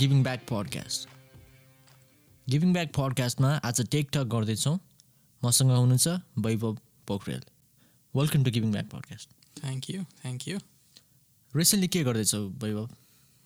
[0.00, 1.08] Giving back podcast
[2.46, 4.74] giving back पडकास्टमा आज tech talk गर्दैछौँ।
[5.42, 6.08] मसँग हुनुहुन्छ
[6.44, 6.76] Vaibhav
[7.08, 7.42] Pokharel.
[8.14, 9.28] Welcome to giving back podcast
[9.60, 10.58] thank you thank you
[11.54, 12.86] recently के गर्दैछौ वैभव?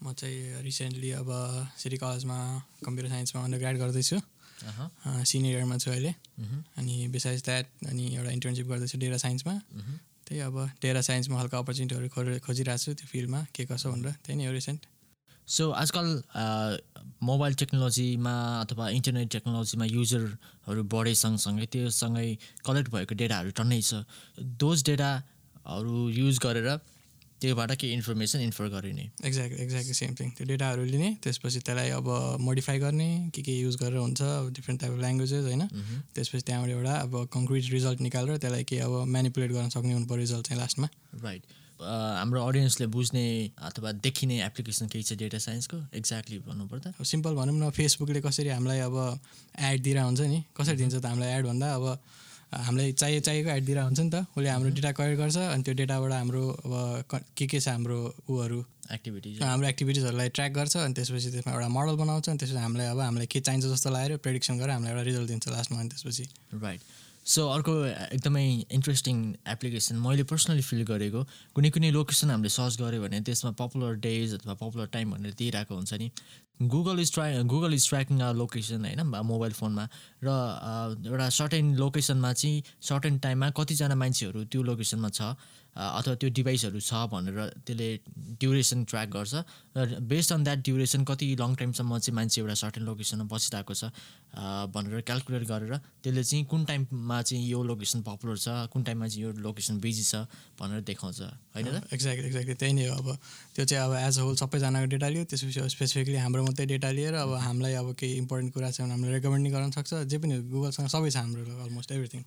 [0.01, 1.33] म चाहिँ रिसेन्टली अब
[1.79, 2.39] सिटी कलेजमा
[2.85, 4.21] कम्प्युटर साइन्समा अन्डर ग्राड गर्दैछु
[5.33, 6.15] सिनियर इयरमा छु अहिले।
[6.79, 9.55] अनि बिसाइज द्याट अनि एउटा इन्टर्नसिप गर्दैछु डेरा साइन्समा
[10.27, 14.39] त्यही अब डेरा साइन्समा हल्का अपर्च्युनिटीहरू खोज खोजिरहेको छु त्यो फिल्डमा के कसो भनेर त्यही
[14.39, 14.92] नै हो रिसेन्ट
[15.49, 16.07] सो आजकल
[17.23, 22.29] मोबाइल टेक्नोलोजीमा अथवा इन्टरनेट टेक्नोलोजीमा युजरहरू बढे सँगसँगै त्योसँगै
[22.67, 24.07] कलेक्ट भएको डेटाहरू टन्नै छ।
[24.63, 26.69] दोज डेटाहरू युज गरेर
[27.43, 32.39] त्योबाट केही इन्फर्मेसन इन्फर गरिने। एक्ज्याक्ट एक्ज्याक्टली सेम थिङ त्यो डेटाहरू लिने त्यसपछि त्यसलाई अब
[32.41, 35.63] मोडिफाई गर्ने के के युज गरेर हुन्छ अब डिफ्रेन्ट टाइप अफ ल्याङ्ग्वेजेस होइन?
[36.15, 40.23] त्यसपछि त्यहाँबाट एउटा अब कङ्क्रिट रिजल्ट निकालेर त्यसलाई के अब म्यानिपुलेट गर्न सक्ने हुनु पऱ्यो
[40.23, 40.89] रिजल्ट चाहिँ लास्टमा
[41.27, 41.43] राइट
[41.83, 43.25] हाम्रो अडियन्सले बुझ्ने
[43.69, 48.81] अथवा देखिने एप्लिकेसन केही छ डेटा साइन्सको एक्ज्याक्टली भन्नुपर्दा। सिम्पल भनौँ न फेसबुकले कसरी हामीलाई
[48.87, 48.97] अब
[49.61, 50.41] एड दिएर हुन्छ नि?
[50.57, 51.85] कसरी दिन्छ त हामीलाई एड भन्दा अब
[52.53, 55.75] हामीलाई चाहिए चाहिएको एड दिएर हुन्छ नि त। उसले हाम्रो डेटा कलेक्ट गर्छ अनि त्यो
[55.75, 56.73] डेटाबाट हाम्रो अब
[57.37, 61.97] के के छ हाम्रो उहरू। एक्टिभिटिज हाम्रो एक्टिभिटिजहरूलाई ट्र्याक गर्छ अनि त्यसपछि त्यसमा एउटा मोडल
[61.97, 65.29] बनाउँछ अनि त्यसपछि हामीलाई अब हामीलाई के चाहिन्छ जस्तो लागेर प्रेडिक्सन गरेर हामीलाई एउटा रिजल्ट
[65.29, 66.25] दिन्छ लास्टमा अनि त्यसपछि।
[66.61, 66.81] राइट
[67.25, 71.23] सो अर्को एकदमै इन्ट्रेस्टिङ एप्लिकेसन मैले पर्सनली फिल गरेको
[71.55, 75.75] कुनै कुनै लोकेसन हामीले सर्च गऱ्यो भने त्यसमा पपुलर डेज अथवा पपुलर टाइम भनेर दिइरहेको
[75.75, 76.11] हुन्छ नि।
[76.73, 79.01] Google is try Google is tracking a location होइन
[79.31, 79.85] मोबाइल फोनमा
[80.25, 80.29] र
[81.07, 85.35] एउटा सर्टेन लोकेसनमा चाहिँ सर्टेन टाइममा कतिजना मान्छेहरू त्यो लोकेसनमा छ।
[85.73, 87.89] अथवा त्यो डिभाइसहरू छ भनेर त्यसले
[88.41, 89.35] ड्युरेसन ट्र्याक गर्छ।
[89.73, 93.89] र बेस्ड अन द्याट ड्युरेसन कति लङ टाइमसम्म चाहिँ मान्छे एउटा सर्टेन लोकेसनमा बसिरहेको छ
[94.69, 95.73] भनेर क्यालकुलेट गरेर
[96.05, 100.05] त्यसले चाहिँ कुन टाइममा चाहिँ यो लोकेसन पपुलर छ कुन टाइममा चाहिँ यो लोकेसन बिजी
[100.05, 100.29] छ
[100.61, 101.21] भनेर देखाउँछ।
[101.57, 103.09] होइन एक्ज्याक्टली एक्ज्याक्टली त्यही नै हो। अब
[103.57, 107.15] त्यो चाहिँ अब एज अ होल सबैजनाको डेटा लियो त्यसपछि स्पेसिफिकली हाम्रो मात्रै डेटा लिएर
[107.17, 110.37] अब हामीलाई अब केही इम्पोर्टेन्ट कुरा छ भने हामीले रेकमेन्ड नि गर्न सक्छ। जे पनि
[110.53, 112.23] गुगलसँग सबै छ हाम्रो अलमोस्ट एभ्रिथिङ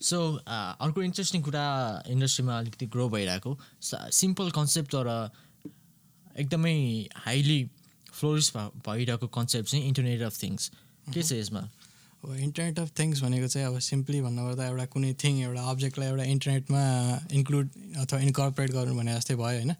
[0.00, 1.66] सो अर्को इन्ट्रेस्टिङ कुरा
[2.08, 3.58] इन्डस्ट्रीमा अलिकति ग्रो भइरहेको
[4.12, 5.08] सिम्पल कन्सेप्ट तर
[6.36, 6.76] एकदमै
[7.26, 7.58] हाइली
[8.12, 10.70] फ्लोरिस भइरहेको कन्सेप्ट चाहिँ इन्टरनेट अफ थिङ्स
[11.14, 11.60] के छ यसमा?
[12.24, 16.24] अब इन्टरनेट अफ थिङ्स भनेको चाहिँ अब सिम्पली भन्नुपर्दा एउटा कुनै थिङ एउटा अब्जेक्टलाई एउटा
[16.34, 16.82] इन्टरनेटमा
[17.32, 19.72] इन्क्लुड अथवा इन्कर्पोरेट गर्नु भने जस्तै भयो होइन?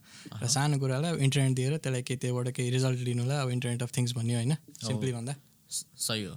[0.43, 4.13] र सानो कुरालाई इन्टरनेट दिएर त्यसलाई केही त्योबाट केही रिजल्ट लिनुलाई अब इन्टरनेट अफ थिङ्स
[4.19, 4.55] भन्यो होइन?
[4.87, 5.35] सिम्पली भन्दा।
[5.71, 6.35] सही हो।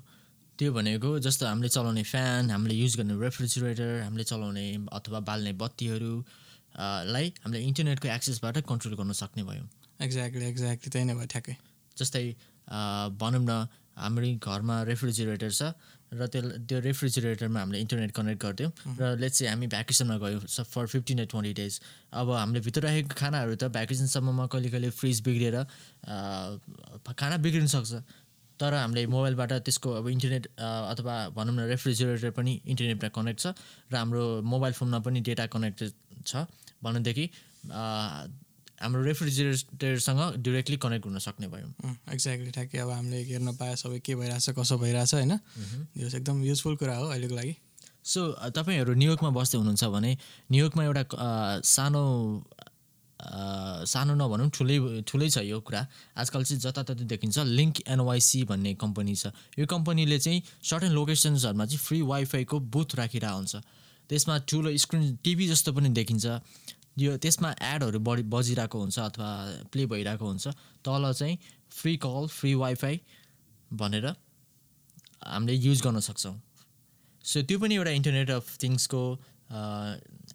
[0.59, 6.13] त्यो भनेको जस्तो हामीले चलाउने फ्यान हामीले युज गर्ने रेफ्रिजरेटर हामीले चलाउने अथवा बाल्ने बत्तीहरू
[7.15, 9.67] लाई हामीले इन्टरनेटको एक्सेसबाट कन्ट्रोल गर्न सक्ने भयौँ।
[10.03, 11.55] एक्ज्याक्टली एक्ज्याक्टली त्यही नै भयो ठ्याक्कै।
[11.97, 12.25] जस्तै
[13.15, 13.51] भनौँ न
[14.03, 15.71] हाम्रो घरमा रेफ्रिजिरेटर छ
[16.09, 20.41] र त्यो त्यो रेफ्रिजिरेटरमा हामीले इन्टरनेट कनेक्ट गरिदियौँ र लेट्स चाहिँ हामी भ्याकेसनमा गयौँ
[20.73, 21.73] for fifteen to twenty days
[22.19, 25.57] अब हामीले भित्र राखेको खानाहरू त भ्याकेसनसम्ममा कहिले कहिले फ्रिज बिग्रिएर
[27.19, 27.91] खाना बिग्रिन सक्छ।
[28.59, 33.47] तर हामीले मोबाइलबाट त्यसको अब इन्टरनेट अथवा भनौँ न रेफ्रिजिरेटर पनि इन्टरनेटमा कनेक्ट छ
[33.91, 35.89] र हाम्रो मोबाइल फोनमा पनि डेटा कनेक्टेड
[36.27, 36.45] छ
[36.83, 37.25] भनेदेखि
[38.79, 41.71] हाम्रो रेफ्रिजिरेटरसँग डिरेक्टली कनेक्ट हुन सक्ने भयौँ।
[42.13, 45.33] एक्ज्याक्टली ठ्याक्कै अब हामीले हेर्न पाए सबै के भइरहेछ कसो भइरहेछ होइन?
[45.99, 47.55] यो एकदम युजफुल कुरा हो अहिलेको लागि।
[47.99, 48.21] सो
[48.55, 50.11] तपाईँहरू न्युयोर्कमा बस्दै हुनुहुन्छ भने
[50.51, 51.03] न्युयोर्कमा एउटा
[51.67, 52.03] सानो
[53.19, 55.81] सानो नभनौँ ठुलै ठुलै छ यो कुरा।
[56.15, 61.83] आजकल चाहिँ जताततै देखिन्छ लिङ्क एनवाइसी भन्ने कम्पनी छ। यो कम्पनीले चाहिँ सर्टेन लोकेसन्सहरूमा चाहिँ
[61.83, 63.55] फ्री वाइफाईको बुथ राखिरहेको हुन्छ।
[64.09, 66.25] त्यसमा ठुलो स्क्रिन टिभी जस्तो पनि देखिन्छ।
[66.99, 69.29] यो त्यसमा एडहरू बढी बजिरहेको हुन्छ अथवा
[69.71, 70.47] प्ले भइरहेको हुन्छ।
[70.83, 71.35] तल चाहिँ
[71.71, 72.95] फ्री कल फ्री वाइफाई
[73.71, 74.05] भनेर
[75.27, 76.35] हामीले युज गर्न सक्छौँ।
[77.23, 79.01] सो त्यो पनि एउटा इन्टरनेट अफ थिङ्सको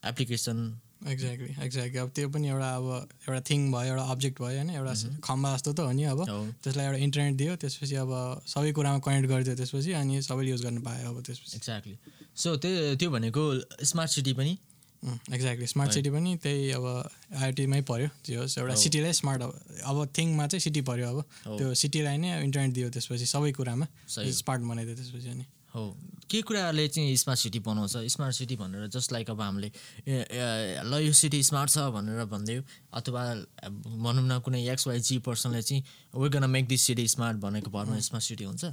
[0.05, 0.59] एप्लिकेसन
[1.05, 2.87] एक्ज्याक्टली एक्ज्याक्टली अब त्यो पनि एउटा अब
[3.29, 4.71] एउटा थिङ भयो एउटा अब्जेक्ट भयो होइन?
[4.71, 6.21] एउटा खम्बा जस्तो त हो नि अब।
[6.65, 8.13] त्यसलाई एउटा इन्टरनेट दियो त्यसपछि अब
[8.49, 11.97] सबै कुरामा कनेक्ट गरिदियो त्यसपछि अनि सबैले युज गर्नु पायो अब त्यसपछि। एक्ज्याक्टली
[12.37, 13.43] सो त्यो त्यो भनेको
[13.85, 14.57] स्मार्ट सिटी पनि?
[15.05, 19.41] एक्ज्याक्टली स्मार्ट सिटी पनि त्यही अब आइआइटीमै पऱ्यो जे होस्। एउटा सिटीलाई स्मार्ट
[19.85, 21.19] अब थिङमा चाहिँ सिटी पऱ्यो अब।
[21.59, 25.45] त्यो सिटीलाई नै इन्टरनेट दियो त्यसपछि सबै कुरामा। स्मार्ट बनाइदियो त्यसपछि अनि।
[25.75, 25.97] हो।
[26.31, 27.97] के कुराले चाहिँ स्मार्ट सिटी बनाउँछ?
[28.15, 29.71] स्मार्ट सिटी भनेर जस्ट लाइक अब हामीले
[30.09, 32.63] ल यो सिटी स्मार्ट छ भनेर भनिदियो
[32.95, 33.23] अथवा
[33.69, 35.83] भनौँ न कुनै एक्सवाइजी पर्सनले चाहिँ
[36.15, 38.65] we gonna make this city smart भनेको भरमा स्मार्ट सिटी हुन्छ?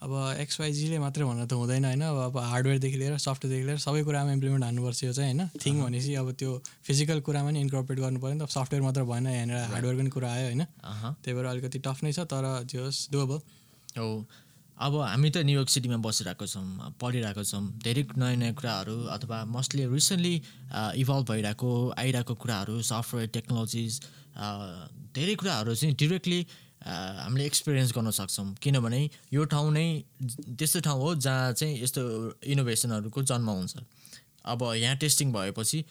[0.00, 2.02] अब एक्सवाइजीले मात्रै भनेर त हुँदैन होइन?
[2.02, 5.52] अब अब हार्डवेयरदेखि लिएर सफ्टवेयरदेखि लिएर सबै कुरामा इम्प्लिमेन्ट हान्नुपर्छ यो चाहिँ होइन?
[5.60, 6.50] थिङ भनेपछि अब त्यो
[6.88, 10.28] फिजिकल कुरामा नि इन्कर्पोरेट गर्नु पऱ्यो नि त। सफ्टवेयर मात्र भएन यहाँनिर हार्डवेयरको पनि कुरा
[10.32, 10.64] आयो होइन?
[11.20, 13.38] त्यही भएर अलिकति टफ नै छ तर त्यो डुएबल
[14.00, 14.08] हो।
[14.80, 16.64] अब हामी त न्युयोर्क सिटीमा बसिरहेको छौँ
[17.00, 20.34] पढिरहेको छौँ। धेरै नयाँ नयाँ कुराहरू अथवा मोस्टली रिसेन्टली
[21.04, 23.92] इभल्भ भइरहेको आइरहेको कुराहरू सफ्टवेयर टेक्नोलोजिज
[25.16, 26.40] धेरै कुराहरू चाहिँ डिरेक्टली
[26.80, 29.00] हामीले एक्सपिरियन्स गर्न सक्छौँ। किनभने
[29.32, 29.86] यो ठाउँ नै
[30.56, 32.02] त्यस्तो ठाउँ हो जहाँ चाहिँ यस्तो
[32.48, 33.76] इनोभेसनहरूको जन्म हुन्छ।
[34.48, 35.84] अब यहाँ टेस्टिङ भएपछि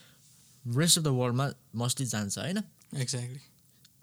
[0.65, 1.45] रेस्ट अफ द वर्ल्डमा
[1.77, 2.57] मस्टली जान्छ होइन?
[2.97, 3.41] एक्ज्याक्टली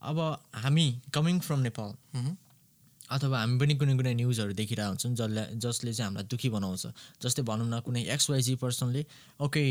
[0.03, 0.19] अब
[0.63, 1.91] हामी कमिङ फ्रम नेपाल
[3.11, 6.87] अथवा हामी पनि कुनै कुनै न्युजहरू देखिरहेको हुन्छौँ जसले जसले चाहिँ हामीलाई दुःखी बनाउँछ।
[7.23, 9.05] जस्तै भनौँ न कुनै एक्सवाइजी पर्सनले
[9.47, 9.63] ओके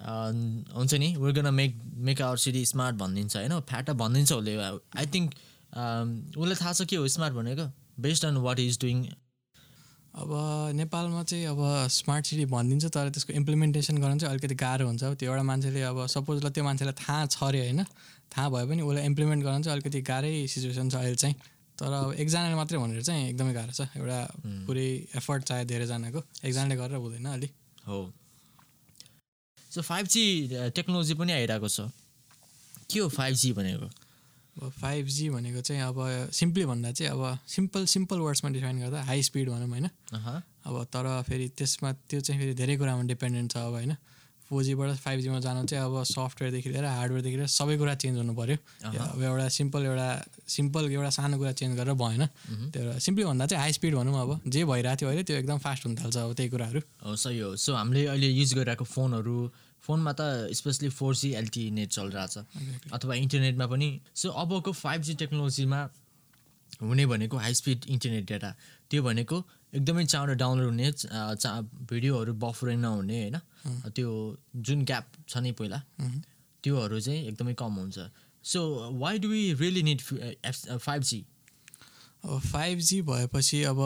[0.00, 1.72] हुन्छ नि we're gonna make
[2.08, 3.60] make our city smart भनिदिन्छ होइन?
[3.70, 5.34] फ्याटा भनिदिन्छ उसले। आई थिङ्क
[6.36, 7.66] उसलाई थाहा छ के हो स्मार्ट भनेको?
[8.00, 9.04] Based on what is doing
[10.20, 10.30] अब
[10.74, 11.60] नेपालमा चाहिँ अब
[11.92, 16.06] स्मार्ट सिटी भनिदिन्छ तर त्यसको इम्प्लिमेन्टेसन गर्न चाहिँ अलिकति गाह्रो हुन्छ। त्यो एउटा मान्छेले अब
[16.16, 17.84] सपोज ल त्यो मान्छेलाई थाहा छ अरे होइन?
[18.32, 21.36] थाहा भए पनि उसलाई इम्प्लिमेन्ट गर्न चाहिँ अलिकति गाह्रै सिचुएसन छ अहिले चाहिँ।
[21.80, 24.18] तर अब एकजनाले मात्रै भनेर चाहिँ एकदमै गाह्रो छ। एउटा
[24.68, 27.52] पुरै एफर्ट चाहियो धेरैजनाको। एकजनाले गरेर हुँदैन अलिक
[27.88, 27.98] हो।
[29.70, 30.24] सो फाइभ जी
[30.76, 31.88] टेक्नोलोजी पनि आइरहेको छ।
[32.90, 33.88] के हो फाइभ जी भनेको?
[34.60, 39.02] अब फाइभ जी भनेको चाहिँ अब सिम्पली भन्दा चाहिँ अब सिम्पल सिम्पल वर्ड्समा डिफाइन गर्दा
[39.08, 39.88] हाई स्पिड भनौँ होइन?
[40.66, 43.96] अब तर फेरि त्यसमा त्यो चाहिँ फेरि धेरै कुरामा डिपेन्डेन्ट छ अब होइन?
[44.50, 48.34] फोर जिबाट फाइभ जीमा जानु चाहिँ अब सफ्टवेयरदेखि लिएर हार्डवेयरदेखि लिएर सबै कुरा चेन्ज हुनु
[48.34, 50.08] पऱ्यो अब एउटा सिम्पल एउटा
[50.50, 52.26] सिम्पल एउटा सानो कुरा चेन्ज गरेर भएन।
[52.74, 55.86] त्यो सिम्पली भन्दा चाहिँ हाई स्पिड भनौँ अब। जे भइरहेको थियो अहिले त्यो एकदम फास्ट
[55.86, 59.38] हुन थाल्छ अब त्यही कुराहरू। हो सही हो। सो हामीले अहिले युज गरिरहेको फोनहरू
[59.86, 62.34] फोनमा त specially four G LTE net चलिरहेछ।
[62.90, 65.80] अथवा इन्टरनेटमा पनि। सो अबको फाइभ जी टेक्नोलोजीमा
[66.82, 68.50] हुने भनेको हाई स्पिड इन्टरनेट डेटा।
[68.90, 69.36] त्यो भनेको
[69.74, 70.90] एकदमै चाँडो डाउनलोड हुने
[71.42, 71.50] चा
[71.90, 73.36] भिडियोहरू बफरिङ नहुने होइन?
[73.96, 74.10] त्यो
[74.66, 75.78] जुन ग्याप छ नि पहिला
[76.64, 77.98] त्योहरू चाहिँ एकदमै कम हुन्छ।
[78.44, 78.60] So
[78.98, 81.20] why do we really need five G
[82.24, 83.78] अब फाइभ जी भएपछि अब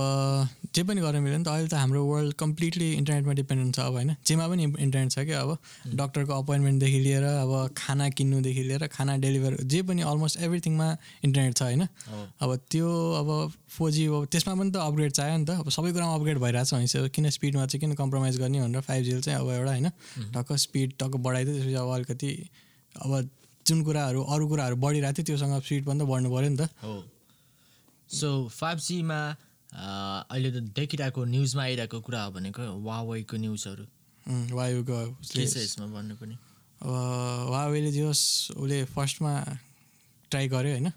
[0.75, 3.93] जे पनि गर्न मिल्यो नि त अहिले त हाम्रो वर्ल्ड कम्प्लिटली इन्टरनेटमा डिपेन्डेन्ट छ अब
[3.95, 4.15] होइन?
[4.27, 5.59] जेमा पनि इन्टरनेट छ क्या अब।
[5.95, 10.89] डक्टरको अपोइन्टमेन्टदेखि लिएर अब खाना किन्नुदेखि लिएर खाना डेलिभर जे पनि अलमोस्ट एभ्रिथिङमा
[11.25, 11.87] इन्टरनेट छ होइन?
[12.43, 12.91] अब त्यो
[13.23, 13.31] अब
[13.71, 16.67] फोर जी अब त्यसमा पनि त अपग्रेड चाहियो नि त। अब सबै कुरामा अपग्रेड भइरहेको
[16.67, 19.89] छ भनेपछि किन स्पिडमा चाहिँ किन कम्प्रोमाइज गर्ने भनेर फाइभ जी चाहिँ अब एउटा होइन?
[20.35, 22.31] टक्क स्पिड टक्क बढाइदियो त्यसपछि अब अलिकति
[22.95, 23.11] अब
[23.67, 26.69] जुन कुराहरू अरू कुराहरू बढिरहेको थियो त्योसँग स्पिड पनि त बढ्नु पऱ्यो नि त।
[28.09, 29.19] सो फाइभ जीमा
[29.75, 33.85] अहिले त देखिरहेको न्युजमा आइरहेको कुरा हो भनेको वावेको न्युजहरू
[34.55, 34.99] वायुको
[35.37, 36.35] यसमा भन्नु पनि?
[36.83, 36.89] अब
[37.51, 39.33] वावेले जे होस् उसले फर्स्टमा
[40.31, 40.89] ट्राई गर्यो होइन।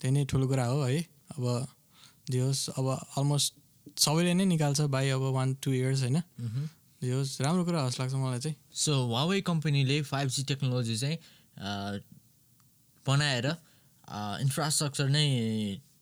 [0.00, 1.00] त्यही नै ठुलो कुरा हो है।
[1.34, 1.44] अब
[2.30, 2.86] जे होस् अब
[3.18, 3.52] अलमोस्ट
[3.98, 6.18] सबैले नै निकाल्छ बाई अब वान टू इयर्स होइन।
[7.02, 11.18] जे होस् राम्रो कुरा होस् लाग्छ मलाई चाहिँ। सो वावे कम्पनीले फाइभ जी टेक्नोलोजी चाहिँ
[13.06, 13.46] बनाएर
[14.40, 15.26] इन्फ्रास्ट्रक्चर नै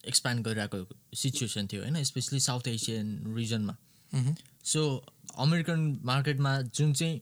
[0.04, 0.78] एक्सप्यान्ड गरिरहेको
[1.16, 2.02] सिचुएसन थियो होइन?
[2.04, 3.76] स्पेसली साउथ एसियन रिजनमा
[4.64, 4.80] सो
[5.38, 7.20] अमेरिकन मार्केटमा जुन चाहिँ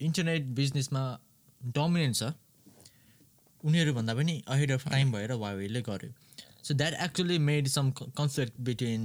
[0.00, 1.02] इन्टरनेट बिजनेसमा
[1.76, 2.32] डोमिनेन्ट छ
[3.62, 6.12] उनीहरूभन्दा पनि अहेड अफ टाइम भएर वावेले गर्यो।
[6.64, 9.02] So that actually made some conflict between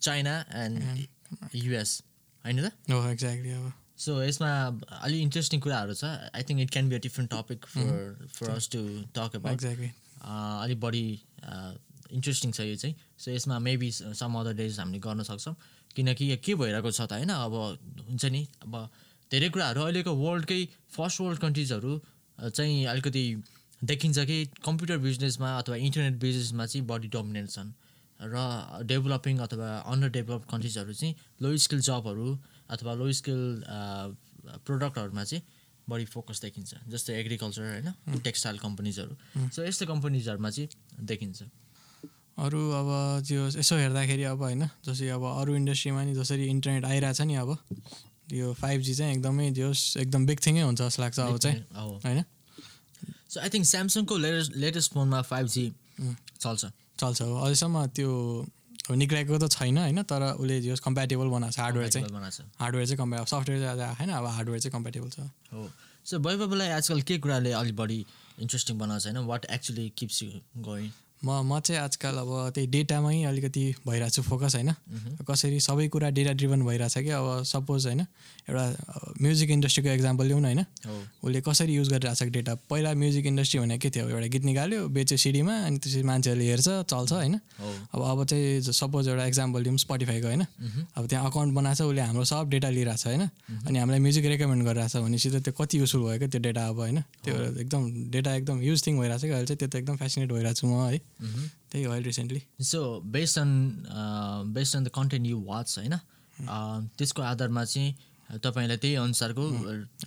[0.00, 1.06] China and
[1.54, 2.02] US
[2.44, 2.72] होइन त?
[2.90, 4.50] एक्ज्याक्टली अब सो यसमा
[5.02, 8.68] अलिक इन्ट्रेस्टिङ कुराहरू छ। I think it can be a different topic for for us
[8.72, 8.82] to
[9.16, 11.06] talk about अलिक बढी
[12.10, 15.54] इन्ट्रेस्टिङ छ यो चाहिँ। सो यसमा मेबी सम अदर डेज हामीले गर्न सक्छौँ।
[15.96, 17.54] किनकि के भइरहेको छ त होइन अब
[18.08, 18.74] हुन्छ नि अब
[19.30, 20.60] धेरै कुराहरू अहिलेको वर्ल्डकै
[20.92, 21.92] फर्स्ट वर्ल्ड कन्ट्रिजहरू
[22.52, 23.24] चाहिँ अलिकति
[23.84, 27.72] देखिन्छ कि कम्प्युटर बिजनेसमा अथवा इन्टरनेट बिजनेसमा चाहिँ बढी डोमिनेन्ट छन्।
[28.20, 28.36] र
[28.88, 32.28] डेभलपिङ अथवा अन्डर डेभलप कन्ट्रिजहरू चाहिँ लो स्किल जबहरू
[32.72, 33.42] अथवा लो स्किल
[34.64, 35.42] प्रोडक्टहरूमा चाहिँ
[35.88, 39.14] बढी फोकस देखिन्छ। जस्तै एग्रिकल्चर होइन टेक्सटाइल कम्पनीजहरू
[39.52, 40.68] सो यस्तो कम्पनीजहरूमा चाहिँ
[41.04, 41.42] देखिन्छ।
[42.38, 42.88] अरू अब
[43.28, 47.56] त्यो यसो हेर्दाखेरि अब होइन जसरी अब अरू इन्डस्ट्रीमा नि जसरी इन्टरनेट आइरहेछ नि अब
[48.32, 51.58] यो फाइभ जी चाहिँ एकदमै त्यो एकदम बिग थिङै हुन्छ जस्तो लाग्छ अब चाहिँ
[52.04, 52.24] होइन?
[53.28, 55.64] सो आई थिङ्क स्यामसङको लेटेस्ट लेटेस्ट फोनमा फाइभ जी
[56.40, 56.64] चल्छ।
[57.00, 58.10] चल्छ हो अहिलेसम्म त्यो
[58.92, 60.02] निक्लेको त छैन होइन?
[60.04, 62.06] तर उसले जो कम्प्याटेबल बनाएको छ हार्डवेयर चाहिँ।
[62.60, 65.18] हार्डवेयर चाहिँ कम्प्या सफ्टवेयर चाहिँ होइन अब हार्डवेयर चाहिँ कम्प्याटेबल छ।
[65.54, 65.70] हो।
[66.06, 68.00] सो बैबाबुलाई आजकल के कुराले अलिक बढी
[68.44, 69.26] इन्ट्रेस्टिङ बनाएको छ होइन?
[69.26, 70.30] What actually keeps you
[70.62, 70.90] going
[71.24, 74.70] म म चाहिँ आजकल अब त्यही डेटामै अलिकति भइरहेको छु फोकस होइन।
[75.24, 77.10] कसरी सबै कुरा डेटा ड्रिभन भइरहेछ कि?
[77.10, 78.00] अब सपोज होइन
[78.46, 78.64] एउटा
[79.22, 80.60] म्युजिक इन्डस्ट्रीको इक्जाम्पल ल्याउँ न होइन।
[81.24, 84.08] उसले कसरी युज गरिरहेको छ डेटा पहिला म्युजिक इन्डस्ट्री भनेको के थियो?
[84.08, 87.34] एउटा गीत निकाल्यो बेच्यो सिडीमा अनि त्यसपछि मान्छेहरूले हेर्छ चल्छ होइन।
[87.90, 90.44] अब अब चाहिँ सपोज एउटा इक्जाम्पल लिउँ स्पोटिफाईको होइन।
[90.94, 93.24] अब त्यहाँ अकाउन्ट बनाएको छ उसले हाम्रो सब डेटा लिइरहेको छ होइन।
[93.66, 96.62] अनि हामीलाई म्युजिक रेकमेन्ड गरिरहेको छ भनेपछि त त्यो कति युजफुल भयो क्या त्यो डेटा
[96.68, 97.00] अब होइन?
[97.24, 97.82] त्यो एकदम
[98.12, 100.66] डेटा एकदम युज थिङ भइरहेको छ कि अहिले चाहिँ त्यो त एकदम फेसिनेट भइरहेको छु
[100.66, 102.80] म है। त्यही हो अहिले recently so
[103.12, 103.50] based on
[104.54, 105.94] based on the content you watch होइन
[106.98, 107.94] त्यसको आधारमा चाहिँ
[108.42, 109.42] तपाईँलाई त्यही अनुसारको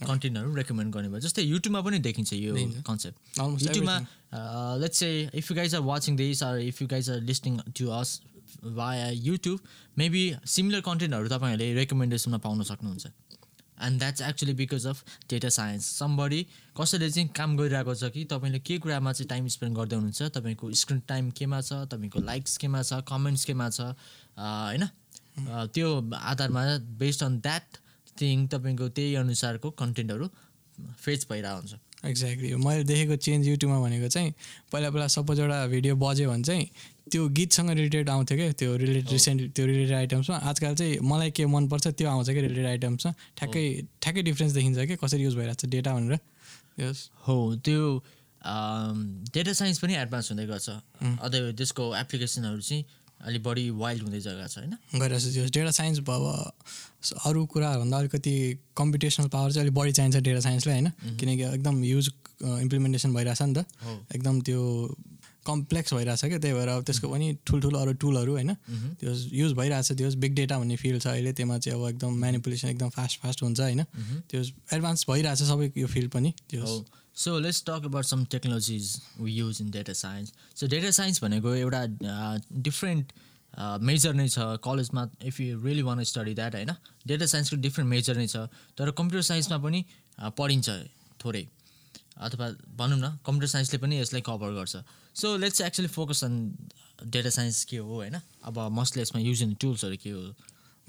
[0.07, 2.55] कन्टेन्टहरू रेकमेन्ड गर्ने भयो। जस्तै युट्युबमा पनि देखिन्छ यो
[2.87, 3.95] कन्सेप्ट युट्युबमा
[4.81, 7.87] let's say if you guys are watching this are if you guys are listening to
[7.99, 8.09] us
[8.63, 9.59] via YouTube
[9.97, 13.05] maybe similar कन्टेन्टहरू तपाईँहरूले रेकमेन्डेसनमा पाउन सक्नुहुन्छ।
[13.81, 16.41] And that's actually because of data science somebody
[16.77, 20.71] कसैले चाहिँ काम गरिरहेको छ कि तपाईँले के कुरामा चाहिँ टाइम स्पेन्ड गर्दै हुनुहुन्छ तपाईँको
[20.73, 23.81] स्क्रिन टाइम केमा छ तपाईँको लाइक्स केमा छ कमेन्ट्स केमा छ
[24.39, 24.87] होइन?
[25.73, 26.63] त्यो आधारमा
[26.99, 27.77] बेस्ड अन द्याट
[28.21, 30.27] थिङ तपाईँको त्यही अनुसारको कन्टेन्टहरू
[30.99, 31.73] फेच भइरहेको हुन्छ
[32.05, 34.33] एक्ज्याक्टली मैले देखेको चेन्ज युट्युबमा भनेको चाहिँ
[34.71, 36.67] पहिला पहिला सपोज एउटा भिडियो बज्यो भने चाहिँ
[37.11, 41.45] त्यो गीतसँग रिलेटेड आउँथ्यो क्या त्यो रिलेटेड रिसेन्ट त्यो रिलेटेड आइटम्समा आजकल चाहिँ मलाई के
[41.45, 43.65] मनपर्छ त्यो आउँछ क्या रिलेटेड आइटम्समा ठ्याक्कै
[44.01, 46.19] ठ्याक्कै डिफ्रेन्स देखिन्छ कि कसरी युज भइरहेको छ डेटा भनेर।
[46.79, 48.03] यस हो त्यो
[49.33, 52.85] डेटा साइन्स पनि एडभान्स हुँदै गर्छ अझै त्यसको एप्लिकेसनहरू चाहिँ
[53.19, 54.73] अलिक बढी वाइल्ड हुँदै गएको छ होइन?
[54.95, 56.53] गइरहेको छ त्यो डेटा साइन्स अब
[57.25, 58.33] अरू कुराहरूभन्दा अलिकति
[58.77, 61.17] कम्पिटेसनल पावर चाहिँ अलिक बढी चाहिन्छ डेटा साइन्सलाई होइन?
[61.19, 62.11] किनकि एकदम युज
[62.43, 63.65] इम्प्लिमेन्टेसन भइरहेछ नि। त।
[64.15, 64.61] एकदम त्यो
[65.47, 68.53] कम्प्लेक्स भइरहेछ क्या त्यही भएर अब त्यसको पनि ठुल्ठुलो अरू टुलहरू होइन?
[68.99, 72.67] त्यो युज भइरहेछ त्यो बिग डेटा भन्ने फिल्ड छ अहिले त्यसमा चाहिँ अब एकदम म्यानिपुलेसन
[72.69, 73.83] एकदम फास्ट फास्ट हुन्छ होइन?
[74.29, 74.41] त्यो
[74.73, 76.63] एडभान्स भइरहेछ सबै यो फिल्ड पनि त्यो
[77.23, 81.55] so let's talk about some technologies we use in data science so data science भनेको
[81.55, 81.85] एउटा
[82.67, 83.11] डिफ्रेन्ट
[83.81, 86.71] मेजर नै छ कलेजमा if you really want study that होइन?
[87.07, 88.47] डेटा साइन्सको डिफ्रेन्ट मेजर नै छ
[88.77, 89.85] तर कम्प्युटर साइन्समा पनि
[90.17, 90.69] अ, पढिन्छ
[91.23, 91.47] थोरै।
[92.27, 94.75] अथवा भनौँ न कम्प्युटर साइन्सले पनि यसलाई कभर गर्छ।
[95.15, 96.33] So let's actually focus on
[97.15, 98.19] data science के हो होइन?
[98.43, 100.23] अब मस्टले यसमा युज हुने टुल्सहरू के हो?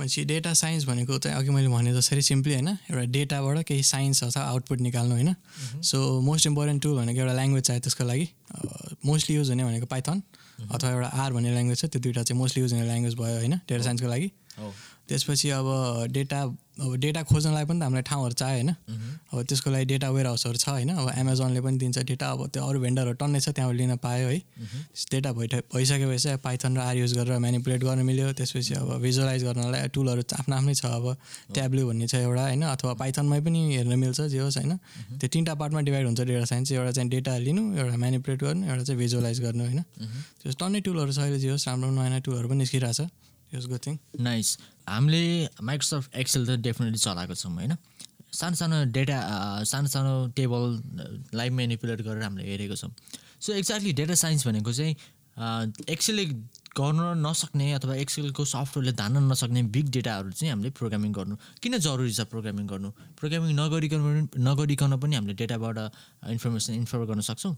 [0.01, 4.25] भनेपछि डेटा साइन्स भनेको चाहिँ अघि मैले भने जसरी सिम्पली होइन एउटा डेटाबाट केही साइन्स
[4.25, 5.35] अथवा आउटपुट निकाल्नु होइन।
[5.85, 8.27] सो मोस्ट इम्पोर्टेन्ट टुल भनेको एउटा ल्याङ्ग्वेज चाहियो त्यसको लागि
[9.07, 10.23] मोस्टली युज हुने भनेको पाइथन
[10.71, 13.55] अथवा एउटा आर भन्ने ल्याङ्ग्वेज छ त्यो दुइटा चाहिँ मोस्टली युज हुने ल्याङ्ग्वेज भयो होइन
[13.69, 14.73] डेटा साइन्सको लागि। हो
[15.09, 15.67] त्यसपछि अब
[16.13, 16.41] डेटा
[16.81, 18.71] अब डेटा खोज्नलाई पनि त हामीलाई ठाउँहरू चाहियो होइन।
[19.31, 22.63] अब त्यसको लागि डेटा वेयर हाउसहरू छ होइन। अब एमाजोनले पनि दिन्छ डेटा अब त्यो
[22.65, 24.39] अरू भेन्डरहरू टन्नै छ त्यहाँबाट लिन पायो है।
[25.13, 29.89] डेटा भइ भइसकेपछि पाइथन र आर युज गरेर म्यानिपुलेट गर्न मिल्यो। त्यसपछि अब भिजुअलाइज गर्नलाई
[29.95, 31.07] टुलहरू आफ्नो आफ्नै छ अब
[31.55, 34.73] ट्याब्लु भन्ने छ एउटा होइन अथवा पाइथनमै पनि हेर्न मिल्छ जे होस् होइन।
[35.21, 38.83] त्यो तिनवटा पार्टमा डिभाइड हुन्छ डेटा साइन्स एउटा चाहिँ डेटा लिनु एउटा म्यानिपुलेट गर्नु एउटा
[38.83, 39.81] चाहिँ भिजुअलाइज गर्नु होइन।
[40.41, 43.09] त्यो टन्नै टुलहरू छ अहिले जे होस् राम्रो नयाँ नयाँ टुलहरू पनि निस्किरहेको छ
[43.55, 44.49] यस गुड थिङ नाइस
[44.89, 45.23] हामीले
[45.63, 47.77] माइक्रोसफ्ट एक्सेल त डेफिनेटली चलाएको छौँ होइन?
[48.33, 49.19] सानो सानो डेटा
[49.67, 52.93] सानो सानो टेबललाई मेनिपुलेट गरेर हामीले हेरेको छौँ।
[53.41, 54.95] सो एक्ज्याक्टली डेटा साइन्स भनेको चाहिँ
[55.89, 56.25] एक्सेलले
[56.79, 62.13] गर्न नसक्ने अथवा एक्सेलको सफ्टवेयरले धान्न नसक्ने बिग डेटाहरू चाहिँ हामीले प्रोग्रामिङ गर्नु। किन जरुरी
[62.13, 62.91] छ प्रोग्रामिङ गर्नु?
[63.19, 65.79] प्रोग्रामिङ नगरिकन नगरिकन पनि हामीले डेटाबाट
[66.31, 67.55] इन्फर्मेसन इन्फर गर्न सक्छौँ।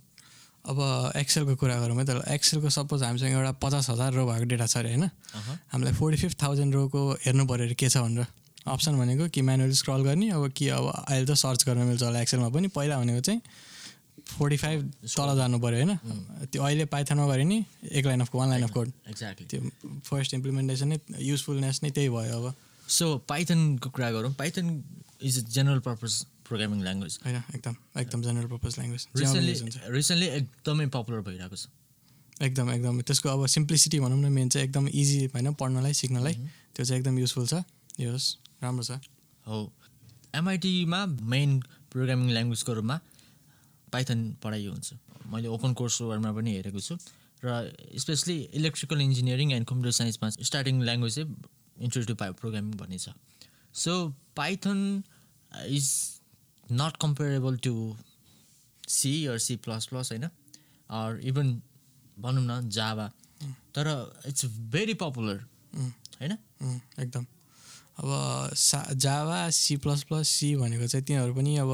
[0.63, 0.79] अब
[1.17, 4.77] एक्सेलको कुरा गरौँ है त एक्सेलको सपोज हामीसँग एउटा पचास हजार रो भएको डेटा छ
[4.79, 5.11] अरे होइन?
[5.73, 8.27] हामीलाई फोर्टी फिफ्थ थाउजन्ड रोको हेर्नु पऱ्यो अरे के छ भनेर।
[8.63, 12.21] अप्सन भनेको कि म्यानुअली स्क्रल गर्ने अब कि अब अहिले त सर्च गर्न मिल्छ होला
[12.23, 13.41] एक्सेलमा पनि। पहिला भनेको चाहिँ
[14.39, 16.47] फोर्टी फाइभ तल जानु पऱ्यो होइन?
[16.47, 19.61] त्यो अहिले पाइथनमा गऱ्यो नि एक line of one line of code exactly त्यो
[20.07, 22.55] फर्स्ट इम्प्लिमेन्टेसन नै युजफुलनेस नै त्यही भयो अब।
[22.89, 24.67] सो पाइथनको कुरा गरौँ। Python
[25.23, 26.13] is a general purpose
[26.49, 29.55] programming language होइन एकदम एकदम general purpose language recently
[29.97, 31.67] recently एकदमै पपुलर भइरहेको छ।
[32.43, 36.35] एकदम एकदम त्यसको अब सिम्प्लिसिटी भनौँ न मेन चाहिँ एकदम इजी होइन पढ्नलाई सिक्नलाई
[36.75, 37.63] त्यो चाहिँ एकदम युजफुल छ।
[38.01, 38.29] यो होस्
[38.63, 38.99] राम्रो छ।
[39.47, 39.73] हो।
[40.35, 41.01] एमआइटीमा
[41.33, 41.51] मेन
[41.93, 42.97] प्रोग्रामिङ ल्याङ्ग्वेजको रूपमा
[43.93, 44.95] पाइथन पढाइ हुन्छ।
[45.33, 46.97] मैले ओपन कोर्सहरूमा पनि हेरेको छु।
[47.43, 51.29] र specially electrical engineering and computer साइन्समा starting language चाहिँ
[51.87, 53.15] इन्ट्रोड्यु पायो प्रोग्रामिङ भन्ने छ।
[53.75, 53.93] So
[54.37, 54.79] Python
[55.69, 55.91] is
[56.73, 57.75] not comparable to
[58.89, 61.61] C or C plus plus होइन अर इभन
[62.21, 63.11] भनौँ न जावा
[63.75, 63.89] तर
[64.27, 65.45] इट्स भेरी पपुलर
[65.75, 66.33] होइन
[67.01, 67.27] एकदम
[67.99, 71.69] अब सा Java C plus plus C भनेको चाहिँ तिनीहरू पनि अब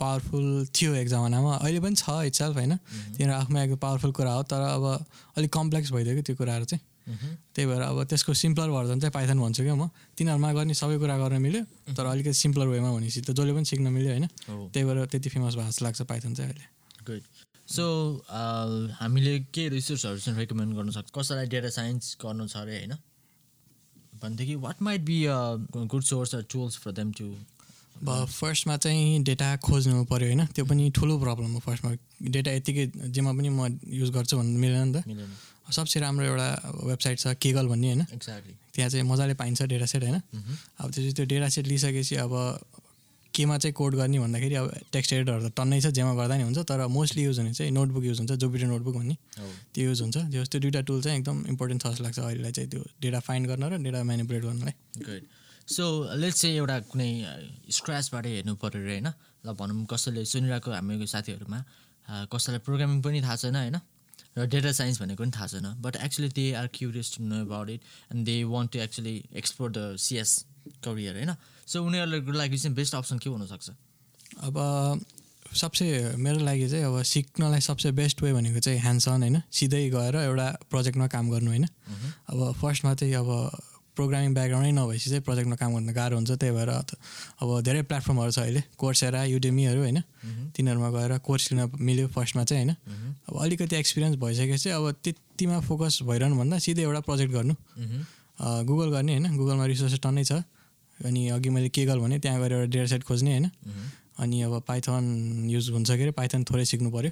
[0.00, 4.42] पावरफुल थियो एक जमानामा अहिले पनि छ इट्सेल्फ होइन तिनीहरू आफ्नो एकदम पावरफुल कुरा हो
[4.42, 4.84] तर अब
[5.36, 9.38] अलिक कम्प्लेक्स भइदियो कि त्यो कुराहरू चाहिँ। त्यही भएर अब त्यसको सिम्पलर भर्जन चाहिँ पाइथन
[9.38, 11.62] भन्छु क्या म। तिनीहरूमा गर्ने सबै कुरा गर्न मिल्यो
[11.94, 14.26] तर अलिकति सिम्पलर वेमा भनेपछि त जसले पनि सिक्न मिल्यो होइन।
[14.74, 16.66] त्यही भएर त्यति फेमस भएको जस्तो लाग्छ पाइथन चाहिँ अहिले।
[17.06, 17.22] गुड
[17.68, 17.84] सो
[18.98, 22.94] हामीले के रिसोर्सहरू चाहिँ रेकमेन्ड गर्न सक्छ कसैलाई डेटा साइन्स गर्नु छ अरे होइन?
[24.22, 25.38] भनेदेखि what might be a
[25.86, 27.26] good source or tools for them to
[27.96, 31.90] अब फर्स्टमा चाहिँ डेटा खोज्नु पऱ्यो होइन। त्यो पनि ठुलो प्रब्लम हो फर्स्टमा
[32.28, 35.30] डेटा यत्तिकै जेमा पनि म युज गर्छु भन्नु मिलेन नि त। मिलेन।
[35.72, 36.48] सबसे राम्रो एउटा
[36.84, 38.00] वेबसाइट छ केगल भन्ने होइन?
[38.12, 42.32] एक्ज्याक्टली त्यहाँ चाहिँ मजाले पाइन्छ डेटा सेट होइन अब त्यसपछि त्यो डेटा सेट लिइसकेपछि अब
[43.34, 46.58] केमा चाहिँ कोड गर्ने भन्दाखेरि अब टेक्स्ट एडिटरहरू त टन्नै छ जेमा गर्दा नि हुन्छ
[46.68, 49.16] तर मोस्टली युज हुने चाहिँ नोटबुक युज हुन्छ जुपिटर नोटबुक भन्ने।
[49.74, 52.70] त्यो युज हुन्छ। त्यो त्यो दुइटा टुल चाहिँ एकदम इम्पोर्टेन्ट छ जस्तो लाग्छ अहिलेलाई चाहिँ
[52.70, 55.22] त्यो डेटा फाइन्ड गर्न र डेटा म्यानिपुलेट गर्नलाई। गुड
[55.68, 55.84] सो
[56.16, 57.10] लेट्स चाहिँ एउटा कुनै
[57.68, 59.08] स्क्र्याचबाटै हेर्नु पऱ्यो अरे होइन?
[59.44, 61.60] ल भनौँ कसैले सुनिरहेको हाम्रो साथीहरूमा
[62.32, 63.76] कसैलाई प्रोग्रामिङ पनि थाहा छैन होइन?
[64.36, 67.70] र डेटा साइन्स भनेको पनि थाहा छैन but actually they are curious to know about
[67.70, 67.80] it
[68.14, 70.30] and they want to actually explore the CS
[70.84, 71.34] career होइन?
[71.66, 73.70] सो उनीहरूको लागि चाहिँ बेस्ट अप्सन के हुनसक्छ?
[74.42, 74.56] अब
[75.54, 79.40] सबसे मेरो लागि चाहिँ अब सिक्नलाई सबसे बेस्ट वे भनेको चाहिँ ह्यान्ड्स अन होइन?
[79.52, 81.66] सिधै गएर एउटा प्रोजेक्टमा काम गर्नु होइन?
[82.28, 83.30] अब फर्स्टमा चाहिँ अब
[83.96, 88.38] प्रोग्रामिङ ब्याकग्राउन्डै नभएपछि चाहिँ प्रोजेक्टमा काम गर्नु गाह्रो हुन्छ त्यही भएर अब धेरै प्लेटफर्महरू छ
[88.44, 90.00] अहिले कोर्सेरा युडेमीहरू होइन।
[90.54, 92.72] तिनीहरूमा गएर कोर्स लिन मिल्यो फर्स्टमा चाहिँ होइन।
[93.28, 97.54] अब अलिकति एक्सपिरियन्स भइसकेपछि अब त्यतिमा फोकस भइरहनुभन्दा सिधै एउटा प्रोजेक्ट गर्नु।
[98.68, 100.32] गुगल गर्ने होइन गुगलमा रिसोर्सेस टन्नै छ।
[101.00, 103.48] अनि अघि मैले के गर् भने त्यहाँ गएर एउटा डेटा सेट खोज्ने होइन।
[104.16, 105.04] अनि अब पाइथन
[105.48, 107.10] युज हुन्छ के अरे पाइथन थोरै सिक्नु पऱ्यो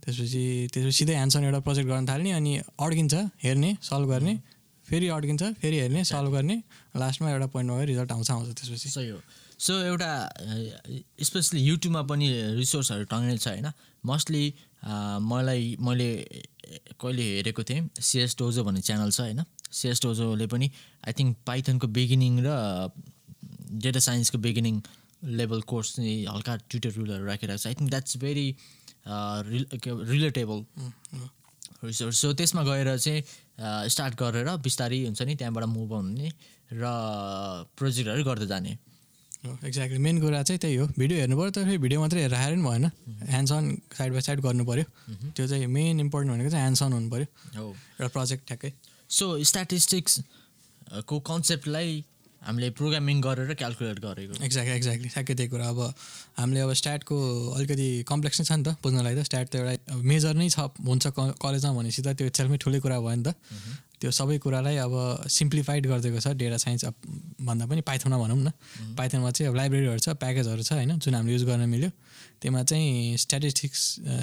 [0.00, 0.42] त्यसपछि
[0.72, 4.34] त्यसपछि सिधै एन्सर एउटा प्रोजेक्ट गर्न थाल्ने अनि अड्किन्छ हेर्ने सल्भ गर्ने।
[4.88, 6.56] फेरि अड्किन्छ फेरि हेर्ने सल्भ गर्ने
[6.96, 9.20] लास्टमा एउटा पोइन्टमा गएर रिजल्ट आउँछ आउँछ त्यसपछि। सही हो।
[9.58, 10.10] सो एउटा
[11.28, 12.26] स्पेसली युट्युबमा पनि
[12.56, 13.68] रिसोर्सहरू टङ्गेल छ होइन?
[14.04, 14.44] मोस्टली
[15.30, 16.10] मलाई मैले
[17.00, 19.42] कहिले हेरेको थिएँ सिएस डोजो भन्ने च्यानल छ होइन?
[19.70, 20.70] सिएस डोजोले पनि
[21.04, 22.48] आई थिङ्क पाइथनको बिगिनिङ र
[23.84, 24.80] डेटा साइन्सको बिगिनिङ
[25.38, 28.46] लेभल कोर्स चाहिँ हल्का ट्युटोरियलहरू राखिरहेको छ। I think that's very
[30.12, 30.58] relatable
[31.84, 33.22] resource so त्यसमा गएर चाहिँ
[33.60, 36.28] स्टार्ट गरेर बिस्तारै हुन्छ नि त्यहाँबाट मुभ हुने
[36.72, 36.84] र
[37.78, 38.72] प्रोजेक्टहरू गर्दै जाने।
[39.38, 42.54] एक्ज्याक्टली मेन कुरा चाहिँ त्यही हो। भिडियो हेर्नु पऱ्यो तर फेरि भिडियो मात्रै हेरेर आएर
[42.54, 42.84] पनि भएन।
[43.30, 43.64] Hands on
[43.98, 44.84] side by side गर्नु पऱ्यो।
[45.34, 48.72] त्यो चाहिँ मेन इम्पोर्टेन्ट भनेको चाहिँ ह्यान्ड्स अन हुनु पऱ्यो। एउटा प्रोजेक्ट ठ्याक्कै।
[49.10, 52.04] सो स्ट्याटिस्टिक्सको कन्सेप्टलाई
[52.38, 55.80] हामीले प्रोग्रामिङ गरेर क्यालकुलेट गरेको। एक्ज्याक्ट एक्ज्याक्टली ठ्याक्कै त्यही कुरा। अब
[56.38, 57.16] हामीले अब स्ट्याटको
[57.56, 61.04] अलिकति कम्प्लेक्स नै छ नि त बुझ्नलाई त। स्ट्याट त एउटा मेजर नै छ हुन्छ
[61.42, 63.34] कलेजमा भनेपछि त त्यो सेल्फमै ठुलै कुरा भयो नि त।
[63.98, 64.94] त्यो सबै कुरालाई अब
[65.26, 66.82] सिम्प्लिफाइड गरिदिएको छ। डेटा साइन्स
[67.42, 68.50] भन्दा पनि पाइथनमा भनौँ न।
[68.94, 71.90] पाइथनमा चाहिँ अब लाइब्रेरीहरू छ प्याकेजहरू छ होइन जुन हामीले युज गर्न मिल्यो।
[72.38, 73.80] त्यसमा चाहिँ स्ट्याटिस्टिक्स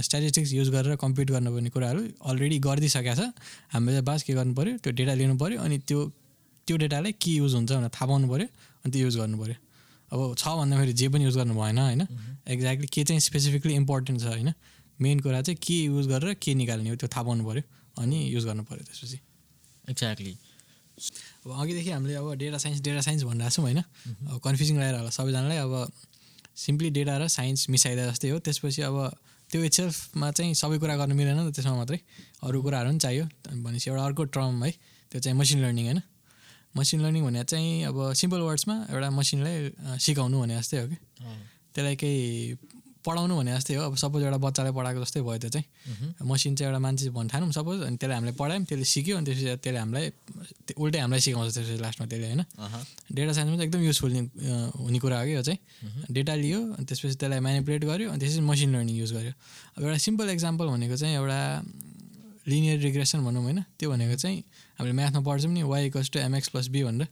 [0.08, 3.36] स्ट्याटिस्टिक्स युज गरेर कम्प्युट गर्नुपर्ने कुराहरू अलरेडी गरिदिइसकेको छ।
[3.76, 6.00] हामीले बास के गर्नु पऱ्यो त्यो डेटा लिनु पऱ्यो अनि त्यो
[6.68, 8.48] त्यो डेटालाई के युज हुन्छ भनेर थाहा पाउनु पऱ्यो
[8.84, 9.58] अनि त्यो युज गर्नु पऱ्यो
[10.12, 12.02] अब छ भन्दाखेरि जे पनि युज गर्नु भएन होइन?
[12.48, 14.54] एक्ज्याक्टली के चाहिँ स्पेसिफिकली इम्पोर्टेन्ट छ होइन?
[15.00, 17.64] मेन कुरा चाहिँ के युज गरेर के निकाल्ने हो त्यो थाहा पाउनु पऱ्यो
[18.02, 19.20] अनि युज गर्नु पऱ्यो त्यसपछि।
[19.90, 20.34] एक्ज्याक्टली
[21.46, 23.80] अब अघिदेखि हामीले अब डेटा साइन्स डेटा साइन्स भनिरहेको छौँ होइन?
[24.32, 25.74] अब कन्फ्युजिङ रहेर होला सबैजनालाई। अब
[26.56, 28.98] सिम्पली डेटा र साइन्स मिसाइदिए जस्तै हो। त्यसपछि अब
[29.50, 32.00] त्यो इट्सेल्फमा चाहिँ सबै कुरा गर्नु मिलेन त त्यसमा मात्रै
[32.48, 34.72] अरू कुराहरू पनि चाहियो। भनेपछि एउटा अर्को टर्म है
[35.12, 36.00] त्यो चाहिँ मसिन लर्निङ होइन?
[36.78, 39.56] मसिन लर्निङ भने चाहिँ अब सिम्पल वर्ड्समा एउटा मसिनलाई
[40.06, 40.98] सिकाउनु भने जस्तै हो कि।
[41.74, 42.24] त्यसलाई केही
[43.06, 45.66] पढाउनु भने जस्तै हो। अब सपोज एउटा बच्चालाई पढाएको जस्तै भयो त्यो चाहिँ।
[46.26, 49.80] मसिन चाहिँ एउटा मान्छे ठानौँ सपोज अनि त्यसलाई हामीले पढायौँ त्यसले सिक्यो अनि त्यसपछि त्यसले
[49.80, 50.06] हामीलाई
[50.74, 52.44] उल्टै हामीलाई सिकाउँछ त्यसपछि लास्टमा त्यसले होइन।
[53.14, 54.12] डेटा साइन्समा चाहिँ एकदम युजफुल
[54.84, 55.60] हुने कुरा हो कि यो चाहिँ।
[56.12, 59.34] डेटा लियो अनि त्यसपछि त्यसलाई म्यानिपुलेट गर्यो अनि त्यसपछि मसिन लर्निङ युज गर्यो।
[59.78, 61.40] अब एउटा सिम्पल इक्जाम्पल भनेको चाहिँ एउटा
[62.48, 64.40] लिनियर रिग्रेसन भनौँ होइन त्यो भनेको चाहिँ
[64.78, 67.08] हामीले म्याथमा पढ्छौँ नि Y equals to MX plus B भनेर।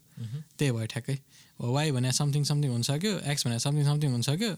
[0.58, 1.18] त्यही भयो ठ्याक्कै।
[1.60, 4.52] वाइ भने समथिङ समथिङ हुनसक्यो एक्स भने समथिङ समथिङ हुनसक्यो।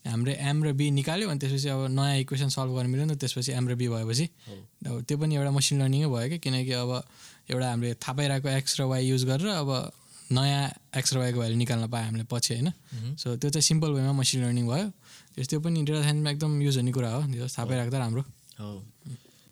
[0.00, 3.20] हाम्रो एम र बी निकाल्यो अनि त्यसपछि अब नयाँ इक्वेसन सल्भ गर्नु मिल्यो नि त
[3.20, 4.26] त्यसपछि एम र बी भएपछि।
[4.88, 6.90] अब त्यो पनि एउटा मसिन लर्निङै भयो कि किनकि अब
[7.50, 9.70] एउटा हामीले थाहा पाइरहेको एक्स र वाइ युज गरेर अब
[10.32, 10.62] नयाँ
[10.96, 12.68] एक्स र वाइको भ्यालु निकाल्न पायो हामीले पछि होइन।
[13.18, 14.86] सो त्यो चाहिँ सिम्पल वेमा मसिन लर्निङ भयो।
[15.36, 18.22] त्यो पनि डेटा साइन्समा एकदम युज हुने कुरा हो। थाहा पाइरहेको त राम्रो।
[18.56, 18.68] हो।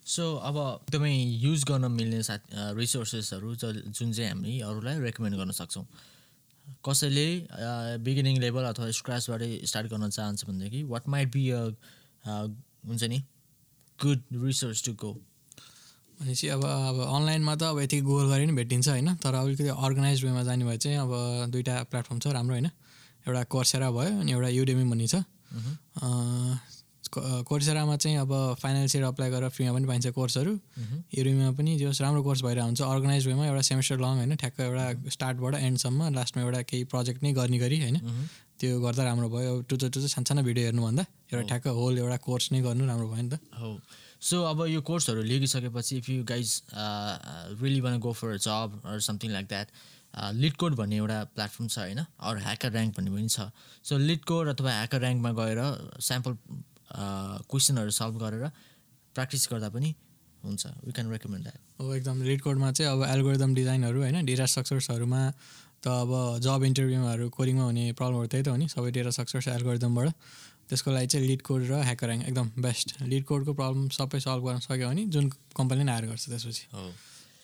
[0.08, 2.42] सो अब एकदमै युज गर्न मिल्ने साथ
[2.76, 5.84] रिसोर्सेसहरू जुन चाहिँ हामी अरूलाई रेकमेन्ड गर्न सक्छौँ।
[6.84, 7.28] कसैले
[8.04, 11.62] बिगिनिङ लेभल अथवा स्क्राचबाटै स्टार्ट गर्न चाहन्छ भनेदेखि वाट माइट बी अ
[12.24, 13.18] हुन्छ नि
[13.98, 15.12] गुड रिसोर्स टु गो
[16.18, 20.24] भनेपछि अब अब अनलाइनमा त अब यति गुगल गरे पनि भेटिन्छ होइन तर अलिकति अर्गनाइज
[20.24, 21.10] वेमा जाने भए चाहिँ अब
[21.52, 22.66] दुइटा प्लेटफर्म छ राम्रो होइन।
[23.26, 25.14] एउटा कोर्सेरा भयो अनि एउटा युडेमी भन्ने छ।
[27.12, 30.52] कोर्सेरामा चाहिँ अब फाइनल इयर अप्लाई गरेर फ्रीमा पनि पाइन्छ कोर्सहरू।
[31.18, 35.10] युडेमीमा पनि जो राम्रो कोर्स भइरहेको हुन्छ अर्गनाइज वेमा एउटा सेमेस्टर लङ होइन ठ्याक्क एउटा
[35.10, 37.96] स्टार्टबाट एन्डसम्म लास्टमा एउटा केही प्रोजेक्ट नै गर्ने गरी होइन।
[38.58, 42.60] त्यो गर्दा राम्रो भयो। टुचो टुचो सानो भिडियो हेर्नुभन्दा एउटा ठ्याक्क होल एउटा कोर्स नै
[42.62, 43.78] गर्नु राम्रो भयो नि त। हो।
[44.20, 46.48] सो अब यो कोर्सहरू लिइसकेपछि if you guys
[47.62, 49.68] really want go for job or something like that
[50.56, 53.46] LeetCode भन्ने एउटा प्लेटफर्म छ होइन अरू ह्याकर ऱ्याङ्क भन्ने पनि छ।
[53.84, 55.60] सो लिड कोड अथवा ह्याकर ऱ्याङ्कमा गएर
[56.02, 56.32] स्याम्पल
[56.92, 58.44] क्वेसनहरू सल्भ गरेर
[59.14, 59.94] प्र्याक्टिस गर्दा पनि
[60.44, 64.46] हुन्छ। वी क्यान रेकमेन्ड द्याट हो एकदम लिड कोडमा चाहिँ अब एल्गोरिदम डिजाइनहरू होइन डेटा
[64.52, 65.22] स्ट्रक्चर्सहरूमा
[65.82, 66.10] त अब
[66.42, 70.08] जब इन्टरभ्यूमाहरू कोडिङमा हुने प्रब्लमहरू त्यही त हो नि सबै डेटा स्ट्रक्चर्स एल्गोरिदमबाट
[70.68, 74.60] त्यसको लागि चाहिँ लिड कोड र ह्याकर एकदम बेस्ट लिड कोडको प्रब्लम सबै सल्भ गर्न
[74.66, 76.88] सक्यो भने जुन कम्पनीले पनि हायर गर्छ त्यसपछि। हो।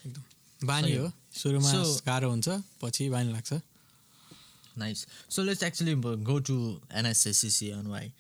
[0.07, 0.23] एकदम।
[0.61, 1.71] बानी हो। सुरुमा
[2.07, 2.49] गाह्रो हुन्छ
[2.83, 3.53] पछि बानी लाग्छ।
[4.79, 5.95] Nice so let's actually
[6.29, 6.57] go to
[6.93, 8.13] NSSCC NY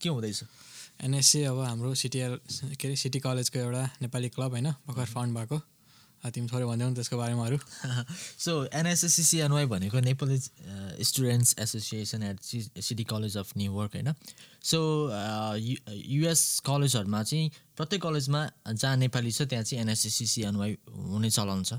[0.00, 0.42] के हुँदैछ?
[1.04, 2.38] एनएससी अब हाम्रो सिटिआर
[2.74, 5.60] के अरे सिटी कलेजको एउटा नेपाली क्लब होइन भर्खर फाउन्ड भएको।
[6.26, 7.58] तिमी थोरै भनिदेऊ न त्यसको बारेमा अरू।
[8.44, 10.38] सो एनएसएससिसिएनवाई भनेको Nepali
[11.04, 12.38] students association at
[12.82, 14.10] City College of New York होइन।
[14.62, 14.78] सो
[15.92, 21.78] युएस कलेजहरूमा चाहिँ प्रत्येक कलेजमा जहाँ नेपाली छ त्यहाँ चाहिँ एनएसएससिसिएनवाई हुने चलन छ।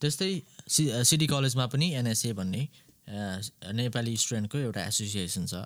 [0.00, 0.30] त्यस्तै
[0.68, 2.68] सि सिटी कलेजमा पनि एनएसए भन्ने
[3.72, 5.64] नेपाली स्टुडेन्टको एउटा एसोसिएसन छ।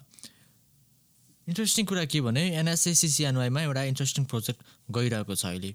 [1.49, 5.75] इन्ट्रेस्टिङ कुरा के भने एनएसएसिसिएनवाईमा एउटा इन्ट्रेस्टिङ प्रोजेक्ट गइरहेको छ अहिले।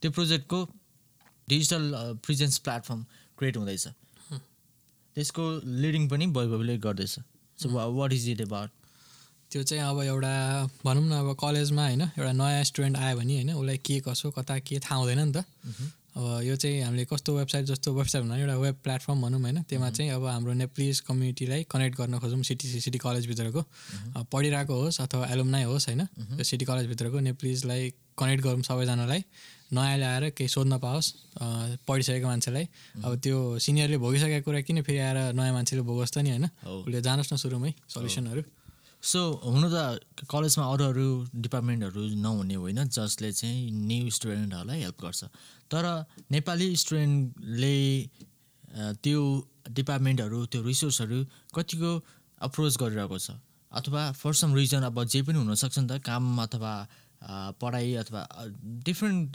[0.00, 0.58] त्यो प्रोजेक्टको
[1.48, 1.84] डिजिटल
[2.24, 3.00] प्रिजेन्स प्लेटफर्म
[3.38, 3.86] क्रिएट हुँदैछ।
[5.16, 5.44] त्यसको
[5.82, 7.14] लिडिङ पनि वैभवले गर्दैछ।
[7.58, 8.70] So what is it about
[9.50, 10.34] त्यो चाहिँ अब एउटा
[10.84, 14.58] भनौँ न अब कलेजमा होइन एउटा नयाँ स्टुडेन्ट आयो भने होइन उसलाई के कसो कता
[14.62, 15.44] के थाहा हुँदैन नि त।
[16.16, 19.90] अब यो चाहिँ हामीले कस्तो वेबसाइट जस्तो वेबसाइट भन्दा एउटा वेब प्लेटफर्म भनौँ होइन। त्यसमा
[19.90, 23.62] चाहिँ अब हाम्रो नेप्लिज कम्युनिटीलाई कनेक्ट गर्न खोजौँ सिटी सिटी कलेजभित्रको
[24.26, 26.04] पढिरहेको होस् अथवा एलुमनाइ होस् होइन
[26.36, 29.22] त्यो सिटी कलेजभित्रको नेप्लिजलाई कनेक्ट गरौँ सबैजनालाई।
[29.72, 31.08] नयाँले आएर केही सोध्न पाओस्
[31.86, 32.66] पढिसकेको मान्छेलाई।
[33.00, 37.00] अब त्यो सिनियरले भोगिसकेको कुरा किन फेरि आएर नयाँ मान्छेले भोगोस् त नि होइन। उसले
[37.00, 38.42] जानोस् न सुरुमै सल्युसनहरू
[39.02, 41.06] सो हुनु त कलेजमा अरू अरू
[41.40, 45.20] डिपार्टमेन्टहरू नहुने होइन जसले चाहिँ न्यू स्टुडेन्टहरूलाई हेल्प गर्छ।
[45.72, 45.84] तर
[46.30, 47.76] नेपाली स्टुडेन्टले
[49.00, 49.20] त्यो
[49.72, 51.18] डिपार्टमेन्टहरू त्यो रिसोर्सहरू
[51.56, 51.92] कतिको
[52.40, 53.40] अप्रोच गरिरहेको छ?
[53.72, 56.72] अथवा फर सम रिजन अब जे पनि हुनसक्छ नि त काम अथवा
[57.56, 58.20] पढाइ अथवा
[58.84, 59.28] डिफ्रेन्ट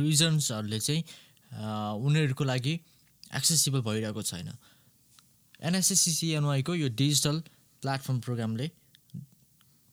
[0.00, 1.02] रिजन्सहरूले चाहिँ
[2.00, 2.74] उनीहरूको लागि
[3.36, 4.48] एक्सेसिबल भइरहेको छैन।
[5.60, 7.36] एनएसएससिसिएनवाईको यो डिजिटल
[7.82, 8.70] प्लेटफर्म प्रोग्रामले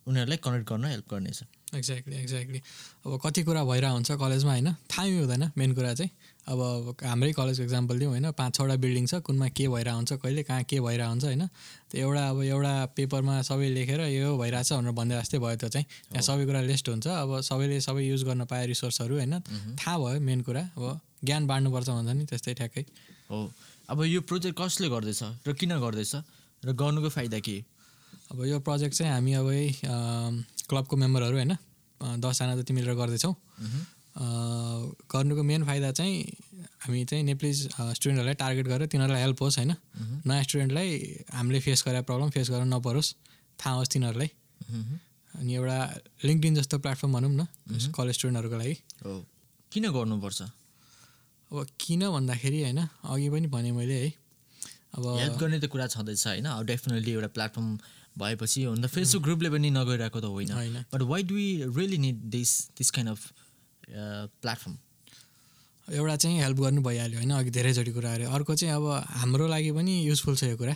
[0.07, 2.59] उनीहरूलाई कनेक्ट गर्न हेल्प गर्नेछ। एक्ज्याक्टली एक्ज्याक्टली
[3.05, 4.69] अब कति कुरा भइरहेको हुन्छ कलेजमा होइन?
[4.89, 6.11] थाहै हुँदैन मेन कुरा चाहिँ।
[6.49, 8.31] अब हाम्रै कलेजको इक्जाम्पल दिउँ होइन?
[8.33, 11.43] पाँच छवटा बिल्डिङ छ कुनमा के भइरहेको हुन्छ कहिले कहाँ के भइरहेको हुन्छ होइन?
[11.93, 15.85] त्यो एउटा अब एउटा पेपरमा सबै लेखेर यो भइरहेछ भनेर भन्दै जस्तै भयो त्यो चाहिँ।
[16.09, 19.33] त्यहाँ सबै कुरा लिस्ट हुन्छ। अब सबैले सबै युज गर्न पाए रिसोर्सहरू होइन?
[19.77, 22.83] थाहा भयो मेन कुरा। अब ज्ञान बाँड्नुपर्छ भन्छ नि त्यस्तै ठ्याक्कै।
[23.29, 23.45] हो।
[23.89, 26.13] अब यो प्रोजेक्ट कसले गर्दैछ र किन गर्दैछ
[26.65, 27.61] र गर्नुको फाइदा के?
[28.31, 29.69] अब यो प्रोजेक्ट चाहिँ हामी अब यही
[30.69, 31.53] क्लबको मेम्बरहरू होइन
[32.21, 33.33] दसजना जति मिलेर गर्दैछौँ।
[35.13, 36.15] गर्नुको मेन फाइदा चाहिँ
[36.83, 39.71] हामी चाहिँ नेप्लिज अ, स्टुडेन्टहरूलाई टार्गेट गरेर तिनीहरूलाई हेल्प होस् होइन।
[40.25, 40.89] नयाँ स्टुडेन्टलाई
[41.33, 43.09] हामीले फेस गरेर प्रब्लम फेस गर्न नपरोस्
[43.59, 44.29] थाहा होस् तिनीहरूलाई।
[45.33, 45.77] अनि एउटा
[46.25, 47.45] लिङ्कडिन जस्तो प्लेटफर्म भनौँ न
[47.95, 48.75] कलेज स्टुडेन्टहरूको लागि।
[49.71, 50.39] किन गर्नुपर्छ?
[51.51, 54.09] अब किन भन्दाखेरि होइन अघि पनि भने मैले है
[54.97, 57.67] अब हेल्प गर्ने त कुरा छँदैछ होइन अब डेफिनेटली एउटा प्लेटफर्म
[58.19, 61.97] भएपछि हुन त फेसबुक ग्रुपले पनि नगइरहेको त होइन। होइन। But why do we really
[61.97, 63.19] need this this kind of
[64.41, 64.77] platform
[65.87, 68.85] एउटा चाहिँ हेल्प गर्नु भइहाल्यो होइन अघि धेरैचोटि कुराहरू अर्को चाहिँ अब
[69.17, 70.75] हाम्रो लागि पनि युजफुल छ यो कुरा।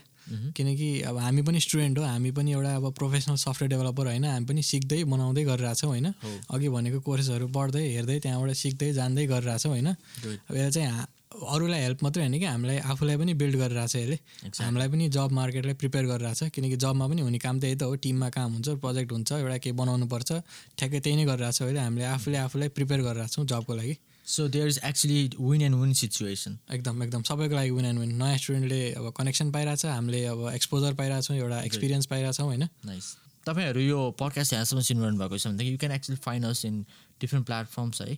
[0.57, 4.45] किनकि अब हामी पनि स्टुडेन्ट हो हामी पनि एउटा अब प्रोफेसनल सफ्टवेयर डेभलपर होइन हामी
[4.45, 6.07] पनि सिक्दै बनाउँदै गरिरहेछौँ होइन।
[6.49, 9.89] अघि भनेको कोर्सेसहरू पढ्दै हेर्दै त्यहाँबाट सिक्दै जान्दै गरिरहेछौँ होइन.
[9.93, 10.89] अब यसले चाहिँ
[11.33, 14.17] अरूलाई हेल्प मात्रै होइन कि हामीलाई आफूलाई पनि बिल्ड गरिरहेछ यसले।
[14.61, 18.29] हामीलाई पनि जब मार्केटलाई प्रिपेयर गरिरहेछ किनकि जबमा पनि हुने काम त्यही त हो टिममा
[18.29, 20.31] काम हुन्छ प्रोजेक्ट हुन्छ एउटा केही बनाउनु पर्छ
[20.77, 24.79] ठ्याक्कै त्यही नै गरिरहेछ अहिले हामीले आफूले आफूलाई प्रिपेयर गरिरहेछौँ जबको लागि। So there is
[24.85, 29.11] actually win and win situation एकदम एकदम सबैको लागि विन एन्ड विन नयाँ स्टुडेन्टले अब
[29.17, 32.63] कनेक्सन पाइरहेछ हामीले अब एक्सपोजर पाइरहेछौँ एउटा एक्सपिरियन्स पाइरहेछौँ होइन?
[32.85, 33.05] नाइस
[33.47, 36.75] तपाईँहरू यो पडकास्ट यहाँसम्म सुनिरहनु भएको छ भनेदेखि you can actually find us in
[37.21, 38.17] different platforms है।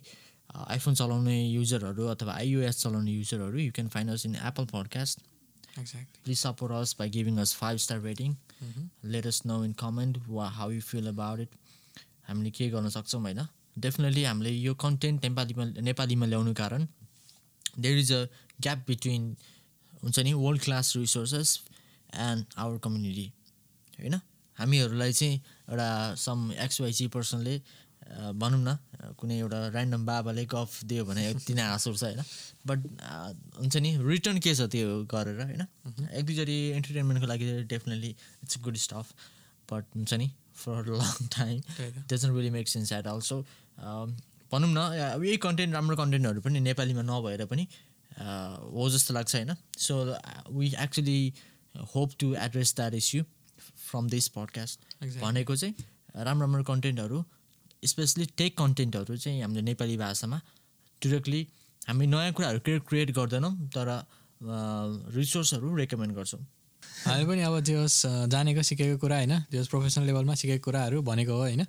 [0.64, 5.20] आइफोन चलाउने युजरहरू अथवा आइओएस चलाउने युजरहरू you can find us in Apple podcast
[5.78, 8.36] exactly please support us by giving us five star rating
[9.04, 11.48] let us know in comment वा how you feel about it
[12.28, 13.46] हामीले के गर्न सक्छौँ होइन?
[13.78, 16.86] डेफिनेटली हामीले यो कन्टेन्ट नेपालीमा नेपालीमा ल्याउनु कारण
[17.78, 18.24] there is a
[18.60, 19.36] gap between
[20.02, 21.60] हुन्छ नि world class resources
[22.14, 23.32] and our community
[23.98, 24.20] होइन?
[24.56, 25.36] हामीहरूलाई चाहिँ
[25.70, 27.62] एउटा सम एक्सवाइसी पर्सनले
[28.06, 28.76] भनौँ न
[29.18, 32.22] कुनै एउटा ऱ्यान्डम बाबाले गफ दियो भने तिनी हाँस उठ्छ होइन?
[32.66, 32.78] बट
[33.58, 35.62] हुन्छ नि रिटर्न के छ त्यो गरेर होइन?
[36.12, 38.10] एक दुईचोटि इन्टरटेनमेन्टको लागि definitely
[38.44, 39.12] it's good stuff
[39.68, 41.60] but हुन्छ नि for long time
[42.08, 43.42] doesn't really make sense at also
[44.52, 44.80] भनौँ न
[45.24, 47.68] यही कन्टेन्ट राम्रो कन्टेन्टहरू पनि नेपालीमा नभएर पनि
[48.16, 49.54] हो जस्तो लाग्छ होइन?
[49.78, 49.94] So
[50.58, 51.20] we actually
[51.94, 53.24] hope to address that issue
[53.88, 54.80] from this podcast.
[55.20, 55.74] भनेको चाहिँ
[56.16, 57.24] राम्रो राम्रो कन्टेन्टहरू
[57.82, 60.40] स्पेसली टेक कन्टेन्टहरू चाहिँ हामीले नेपाली भाषामा
[61.02, 61.46] डिरेक्टली
[61.82, 63.88] हामी नयाँ कुराहरू क्रिएट क्रिएट गर्दैनौँ तर
[65.16, 66.40] रिसोर्सहरू रेकमेन्ड गर्छौँ।
[67.06, 71.02] हामी पनि अब जे होस् जानेको सिकेको कुरा होइन जे होस् प्रोफेसनल लेभलमा सिकेको कुराहरू
[71.02, 71.64] भनेको हो होइन।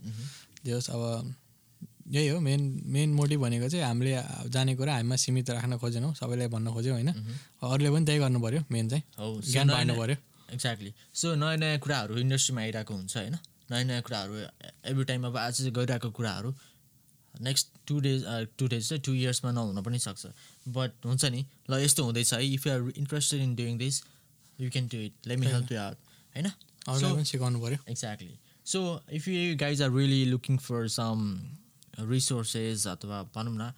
[0.66, 1.36] जे होस् अब
[2.08, 4.12] यही हो मेन मेन मोटिभ भनेको चाहिँ हामीले
[4.50, 7.10] जाने कुरा हामीमा सीमित राख्न खोजेनौँ सबैलाई भन्न खोज्यौँ होइन।
[7.62, 9.04] अरूले पनि त्यही गर्नु पऱ्यो मेन चाहिँ।
[9.52, 10.16] ज्ञान बाँड्नु पऱ्यो
[10.56, 13.36] एक्ज्याक्टली सो नयाँ नयाँ कुराहरू इन्डस्ट्रीमा आइरहेको हुन्छ होइन।
[13.70, 14.34] नयाँ नयाँ कुराहरू
[14.92, 16.54] एभ्री टाइम अब आज चाहिँ गइरहेको कुराहरू
[17.34, 18.24] next two days
[18.58, 20.26] two days चाहिँ टु इयर्समा नहुन पनि सक्छ।
[20.76, 24.04] बट हुन्छ नि ल यस्तो हुँदैछ है if you're interested in doing this
[24.60, 25.98] you can do it let me help you out
[26.36, 27.24] होइन?
[27.24, 28.80] सिकाउनु पऱ्यो exactly so
[29.12, 31.20] if you guys are really looking for some
[32.00, 33.72] resources अथवा भनौँ न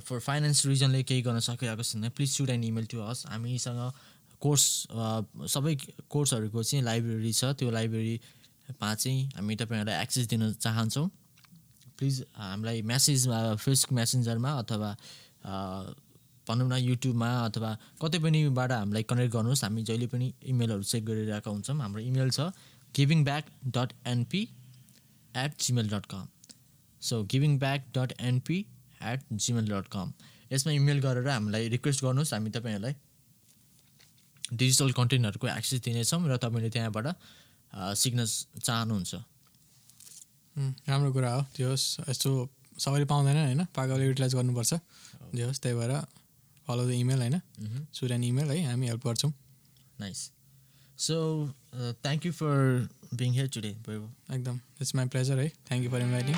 [0.00, 3.80] फर फाइनेन्स रिजनले केही गर्न सकिरहेको छैन please should an email to us हामीसँग
[4.42, 4.62] कोर्स
[5.52, 5.74] सबै
[6.10, 8.34] कोर्सहरूको चाहिँ लाइब्रेरी छ। त्यो लाइब्रेरीमा
[8.68, 11.08] चाहिँ हामी तपाईँहरूलाई एक्सेस दिन चाहन्छौँ।
[11.98, 13.26] प्लिज हामीलाई म्यासेज
[13.58, 14.90] फेसबुक मेसेन्जरमा अथवा
[16.46, 17.70] भनौँ न युट्युबमा अथवा
[18.02, 22.40] कतै पनिबाट हामीलाई कनेक्ट गर्नुहोस्। हामी जहिले पनि इमेलहरू चेक गरिरहेका हुन्छौँ। हाम्रो इमेल छ
[22.94, 23.44] giving back
[23.76, 24.42] dot NP
[25.34, 26.26] at Gmail dot com
[27.02, 28.58] so giving back dot NP
[29.02, 30.12] at Gmail dot com
[30.52, 32.94] यसमा इमेल गरेर हामीलाई रिक्वेस्ट गर्नुहोस्। हामी तपाईँहरूलाई
[34.52, 37.06] डिजिटल कन्टेन्टहरूको एक्सेस दिनेछौँ र तपाईँले त्यहाँबाट
[37.72, 38.24] सिक्न
[38.60, 39.14] चाहनुहुन्छ?
[40.88, 42.30] राम्रो कुरा हो। त्यो होस् यस्तो
[42.78, 44.72] सबैले पाउँदैन होइन। पाकाले युटिलाइज गर्नुपर्छ।
[45.34, 45.92] जे होस् त्यही भएर
[46.66, 47.40] फलो द इमेल होइन।
[47.94, 49.32] सुर एन इमेल है हामी हेल्प गर्छौँ।
[50.00, 50.30] Nice
[50.98, 51.16] so
[51.74, 56.34] thank you for being here today एकदम। इट्स माई प्लेजर है। Thank you for inviting